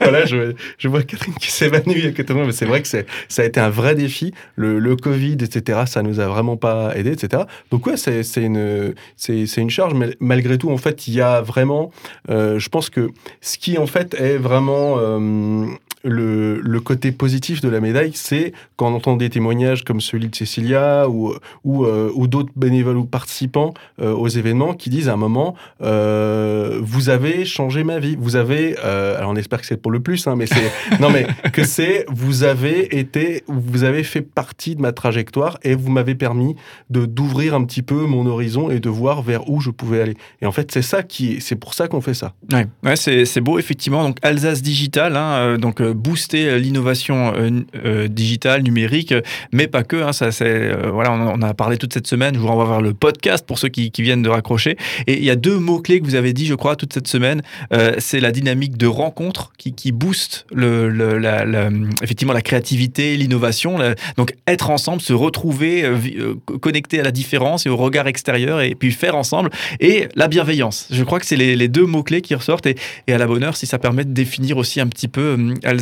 Voilà, 0.00 0.24
je, 0.24 0.39
je 0.78 0.88
vois 0.88 1.02
Catherine 1.02 1.34
qui 1.34 1.50
s'évanouit 1.50 2.06
à 2.06 2.10
côté 2.10 2.24
de 2.24 2.34
moi, 2.34 2.46
mais 2.46 2.52
c'est 2.52 2.66
vrai 2.66 2.82
que 2.82 2.88
ça 2.88 3.02
a 3.38 3.44
été 3.44 3.60
un 3.60 3.70
vrai 3.70 3.94
défi. 3.94 4.32
Le, 4.56 4.90
Covid, 4.96 5.38
etc. 5.40 5.82
Ça 5.86 6.02
nous 6.02 6.20
a 6.20 6.26
vraiment 6.26 6.56
pas 6.56 6.96
aidé, 6.96 7.12
etc. 7.12 7.44
Donc 7.70 7.86
ouais, 7.86 7.96
c'est 7.96 8.42
une 8.42 9.70
charge, 9.70 9.94
mais 9.94 10.16
malgré 10.20 10.58
tout, 10.58 10.70
en 10.70 10.76
fait, 10.76 11.06
il 11.06 11.14
y 11.14 11.20
a 11.20 11.40
vraiment, 11.40 11.90
euh, 12.28 12.58
je 12.58 12.68
pense 12.68 12.90
que 12.90 13.10
ce 13.40 13.58
qui 13.58 13.78
en 13.78 13.86
fait 13.86 14.14
est 14.14 14.36
vraiment 14.36 14.96
euh, 14.98 15.66
le, 16.02 16.60
le 16.60 16.80
côté 16.80 17.12
positif 17.12 17.60
de 17.60 17.68
la 17.68 17.80
médaille, 17.80 18.12
c'est 18.14 18.52
quand 18.76 18.90
on 18.90 18.96
entend 18.96 19.16
des 19.16 19.30
témoignages 19.30 19.84
comme 19.84 20.00
celui 20.00 20.28
de 20.28 20.34
Cécilia 20.34 21.08
ou, 21.08 21.34
ou, 21.64 21.84
euh, 21.84 22.10
ou 22.14 22.26
d'autres 22.26 22.52
bénévoles 22.56 22.96
ou 22.96 23.04
participants 23.04 23.74
euh, 24.00 24.12
aux 24.12 24.28
événements 24.28 24.74
qui 24.74 24.90
disent 24.90 25.08
à 25.08 25.14
un 25.14 25.16
moment 25.16 25.54
euh, 25.82 26.80
Vous 26.82 27.08
avez 27.08 27.44
changé 27.44 27.84
ma 27.84 27.98
vie. 27.98 28.16
Vous 28.18 28.36
avez, 28.36 28.76
euh, 28.84 29.16
alors 29.18 29.30
on 29.30 29.36
espère 29.36 29.60
que 29.60 29.66
c'est 29.66 29.76
pour 29.76 29.90
le 29.90 30.00
plus, 30.00 30.26
hein, 30.26 30.36
mais 30.36 30.46
c'est, 30.46 30.72
non, 31.00 31.10
mais 31.10 31.26
que 31.52 31.64
c'est 31.64 32.06
Vous 32.08 32.44
avez 32.44 32.98
été, 32.98 33.44
vous 33.46 33.84
avez 33.84 34.02
fait 34.02 34.22
partie 34.22 34.76
de 34.76 34.80
ma 34.80 34.92
trajectoire 34.92 35.58
et 35.62 35.74
vous 35.74 35.90
m'avez 35.90 36.14
permis 36.14 36.56
de 36.88 37.06
d'ouvrir 37.06 37.54
un 37.54 37.64
petit 37.64 37.82
peu 37.82 38.06
mon 38.06 38.26
horizon 38.26 38.70
et 38.70 38.80
de 38.80 38.88
voir 38.88 39.22
vers 39.22 39.48
où 39.50 39.60
je 39.60 39.70
pouvais 39.70 40.00
aller. 40.00 40.16
Et 40.40 40.46
en 40.46 40.52
fait, 40.52 40.70
c'est 40.72 40.82
ça 40.82 41.02
qui, 41.02 41.40
c'est 41.40 41.56
pour 41.56 41.74
ça 41.74 41.88
qu'on 41.88 42.00
fait 42.00 42.14
ça. 42.14 42.34
Ouais, 42.52 42.66
ouais 42.84 42.96
c'est 42.96 43.24
c'est 43.24 43.40
beau 43.40 43.58
effectivement. 43.58 44.02
Donc 44.04 44.18
Alsace 44.22 44.62
Digital, 44.62 45.16
hein, 45.16 45.32
euh, 45.32 45.56
donc 45.56 45.80
euh, 45.80 45.89
booster 45.92 46.48
euh, 46.48 46.58
l'innovation 46.58 47.32
euh, 47.34 47.50
euh, 47.84 48.08
digitale, 48.08 48.62
numérique, 48.62 49.14
mais 49.52 49.66
pas 49.66 49.82
que. 49.82 49.96
Hein, 49.96 50.12
ça, 50.12 50.32
c'est 50.32 50.70
voilà, 50.90 51.12
on, 51.12 51.42
a 51.42 51.54
parlé 51.54 51.76
toute 51.76 51.92
cette 51.92 52.06
semaine. 52.06 52.34
Je 52.34 52.40
vous 52.40 52.46
renvoie 52.46 52.66
vers 52.66 52.80
le 52.80 52.94
podcast 52.94 53.44
pour 53.46 53.58
ceux 53.58 53.68
qui, 53.68 53.90
qui 53.90 54.02
viennent 54.02 54.22
de 54.22 54.28
raccrocher. 54.28 54.76
Et 55.06 55.18
il 55.18 55.24
y 55.24 55.30
a 55.30 55.36
deux 55.36 55.58
mots 55.58 55.80
clés 55.80 56.00
que 56.00 56.04
vous 56.04 56.14
avez 56.14 56.32
dit, 56.32 56.46
je 56.46 56.54
crois, 56.54 56.76
toute 56.76 56.92
cette 56.92 57.08
semaine. 57.08 57.42
C'est 57.98 58.20
la 58.20 58.32
dynamique 58.32 58.76
de 58.76 58.86
rencontre 58.86 59.52
qui, 59.58 59.72
qui 59.72 59.92
booste 59.92 60.46
le, 60.52 61.20
effectivement 62.02 62.32
la 62.32 62.42
créativité, 62.42 63.16
l'innovation. 63.16 63.78
donc 64.16 64.34
être 64.46 64.70
ensemble, 64.70 65.00
se 65.00 65.12
retrouver, 65.12 65.90
connecté 66.60 67.00
à 67.00 67.02
la 67.02 67.10
différence 67.10 67.66
et 67.66 67.68
au 67.68 67.76
regard 67.76 68.06
extérieur, 68.06 68.60
et 68.60 68.74
puis 68.74 68.92
faire 68.92 69.16
ensemble. 69.16 69.50
Et 69.80 70.08
la 70.14 70.28
bienveillance. 70.28 70.88
Je 70.90 71.04
crois 71.04 71.20
que 71.20 71.26
c'est 71.26 71.36
les, 71.36 71.68
deux 71.68 71.86
mots 71.86 72.02
clés 72.02 72.22
qui 72.22 72.34
ressortent. 72.34 72.66
Et, 72.66 72.76
et 73.06 73.12
à 73.12 73.18
la 73.18 73.26
bonne 73.26 73.42
heure, 73.42 73.56
si 73.56 73.66
ça 73.66 73.78
permet 73.78 74.04
de 74.04 74.12
définir 74.12 74.56
aussi 74.56 74.80
un 74.80 74.86
petit 74.86 75.08
peu 75.08 75.36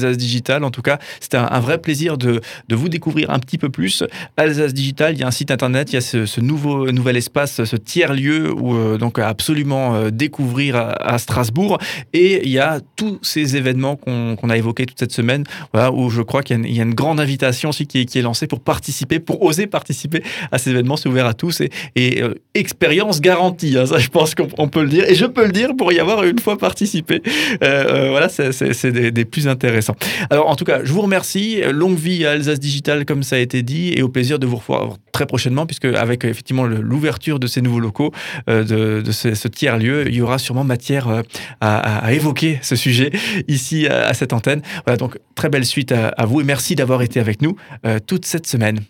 Alsace 0.05 0.17
Digital. 0.17 0.65
En 0.65 0.71
tout 0.71 0.83
cas, 0.83 0.99
c'était 1.21 1.37
un, 1.37 1.61
vrai 1.61 1.79
plaisir 1.79 2.19
de, 2.19 2.41
vous 2.71 2.89
découvrir 2.89 3.31
un 3.31 3.39
petit 3.39 3.59
peu 3.59 3.69
plus. 3.69 4.03
Alsace 4.37 4.75
Digital, 4.75 5.15
il 5.15 5.21
y 5.21 5.23
a 5.23 5.27
un 5.27 5.33
site 5.33 5.51
internet, 5.51 5.93
il 5.93 5.95
y 5.95 5.99
a 5.99 6.01
ce, 6.01 6.41
nouveau 6.41 6.91
nouvel 6.93 7.17
espace, 7.17 7.65
ce 7.65 7.77
tiers 7.77 8.15
lieu 8.15 8.53
où 8.53 8.75
euh, 8.75 8.99
donc 8.99 9.19
absolument 9.19 9.95
euh, 9.95 10.11
découvrir 10.11 10.77
à, 10.77 11.19
Strasbourg. 11.19 11.79
Et 12.13 12.43
il 12.45 12.51
y 12.51 12.59
a 12.59 12.81
tous 12.97 13.19
ces 13.23 13.57
événements 13.57 13.97
qu'on 13.97 14.51
a 14.51 14.57
évoqués 14.57 14.87
toute 14.87 14.99
cette 14.99 15.13
semaine, 15.13 15.45
où 15.93 16.11
je 16.11 16.23
crois 16.23 16.43
qu'il 16.43 16.67
y, 16.67 16.81
a 16.81 16.83
une- 16.83 16.95
grande 16.95 17.21
invitation 17.21 17.71
aussi 17.71 17.87
qui 17.87 18.01
est, 18.01 18.23
lancée 18.23 18.47
pour 18.47 18.61
participer, 18.61 19.21
pour 19.21 19.43
oser 19.43 19.67
participer 19.67 20.23
à 20.51 20.59
ces 20.59 20.71
événements. 20.71 20.97
C'est 20.97 21.09
ouvert 21.09 21.27
à 21.27 21.35
tous 21.35 21.61
et, 21.97 22.23
euh, 22.23 22.35
expérience 22.55 23.21
garantie. 23.21 23.77
hein, 23.77 23.87
ça, 23.87 23.99
je 23.99 24.09
pense 24.09 24.35
qu'on 24.35 24.49
on 24.59 24.69
peut 24.69 24.83
le 24.83 24.89
dire. 24.89 25.05
Et 25.09 25.15
je 25.15 25.27
peux 25.27 25.47
le 25.47 25.53
dire 25.53 25.71
pour 25.77 25.93
y 25.93 25.99
avoir 25.99 26.25
une 26.25 26.39
fois 26.39 26.57
participé. 26.59 27.23
Voilà, 27.61 28.29
c'est- 28.29 28.87
des 28.87 29.25
plus 29.25 29.49
intéressants. 29.49 29.88
Alors, 30.31 30.49
en 30.49 30.57
tout 30.57 30.65
cas, 30.65 30.81
je 30.85 30.93
vous 30.93 31.01
remercie. 31.03 31.61
Longue 31.71 31.97
vie 31.99 32.25
à 32.27 32.33
Alsace 32.33 32.61
Digital, 32.61 33.05
comme 33.05 33.23
ça 33.23 33.37
a 33.37 33.39
été 33.39 33.63
dit, 33.63 33.93
et 33.95 34.03
au 34.03 34.09
plaisir 34.09 34.39
de 34.39 34.47
vous 34.47 34.57
revoir 34.57 34.97
très 35.13 35.27
prochainement, 35.27 35.67
puisque 35.67 35.85
avec 35.87 36.25
euh, 36.25 36.29
effectivement 36.29 36.65
l'ouverture 36.65 37.39
de 37.39 37.47
ces 37.47 37.61
nouveaux 37.63 37.81
locaux, 37.81 38.13
euh, 38.49 38.65
de, 38.65 39.03
de 39.03 39.13
ce, 39.13 39.35
ce 39.35 39.49
tiers 39.49 39.79
lieu, 39.79 40.07
il 40.09 40.15
y 40.15 40.21
aura 40.21 40.39
sûrement 40.39 40.65
matière 40.65 41.09
euh, 41.09 41.23
à, 41.61 41.79
à- 41.79 42.07
à 42.07 42.13
évoquer 42.13 42.59
ce 42.63 42.77
sujet 42.77 43.11
ici 43.49 43.87
à, 43.87 44.07
à 44.07 44.15
cette 44.15 44.33
antenne. 44.33 44.63
Voilà, 44.87 44.97
donc 44.97 45.19
très 45.35 45.49
belle 45.49 45.65
suite 45.65 45.93
à, 45.93 46.09
à 46.09 46.27
vous 46.27 46.41
et 46.41 46.45
merci 46.45 46.75
d'avoir 46.75 47.03
été 47.03 47.21
avec 47.21 47.43
nous 47.43 47.57
euh, 47.87 47.99
toute 48.05 48.25
cette 48.27 48.47
semaine. 48.47 48.81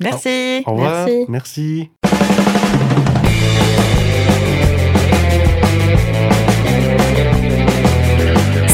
Merci. 0.00 0.62
Au 0.66 0.72
revoir. 0.72 1.06
Merci. 1.28 1.88
Merci. 2.02 3.09